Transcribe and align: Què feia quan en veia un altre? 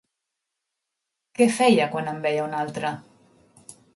Què 1.41 1.47
feia 1.59 1.87
quan 1.95 2.11
en 2.15 2.19
veia 2.25 2.47
un 2.47 2.57
altre? 2.65 2.95